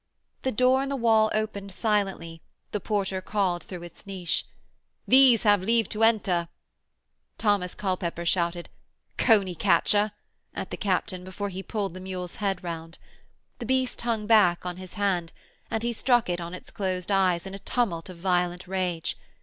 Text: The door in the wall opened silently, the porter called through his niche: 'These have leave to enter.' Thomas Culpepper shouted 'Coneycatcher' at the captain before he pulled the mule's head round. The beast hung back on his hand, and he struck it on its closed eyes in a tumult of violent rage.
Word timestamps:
The 0.41 0.51
door 0.51 0.81
in 0.81 0.89
the 0.89 0.95
wall 0.95 1.29
opened 1.31 1.71
silently, 1.71 2.41
the 2.71 2.79
porter 2.79 3.21
called 3.21 3.61
through 3.61 3.81
his 3.81 4.03
niche: 4.07 4.45
'These 5.07 5.43
have 5.43 5.61
leave 5.61 5.87
to 5.89 6.01
enter.' 6.01 6.47
Thomas 7.37 7.75
Culpepper 7.75 8.25
shouted 8.25 8.69
'Coneycatcher' 9.19 10.09
at 10.55 10.71
the 10.71 10.77
captain 10.77 11.23
before 11.23 11.49
he 11.49 11.61
pulled 11.61 11.93
the 11.93 11.99
mule's 11.99 12.37
head 12.37 12.63
round. 12.63 12.97
The 13.59 13.67
beast 13.67 14.01
hung 14.01 14.25
back 14.25 14.65
on 14.65 14.77
his 14.77 14.95
hand, 14.95 15.33
and 15.69 15.83
he 15.83 15.93
struck 15.93 16.29
it 16.31 16.41
on 16.41 16.55
its 16.55 16.71
closed 16.71 17.11
eyes 17.11 17.45
in 17.45 17.53
a 17.53 17.59
tumult 17.59 18.09
of 18.09 18.17
violent 18.17 18.67
rage. 18.67 19.15